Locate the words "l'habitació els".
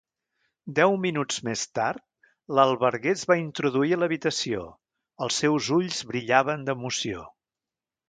4.05-5.41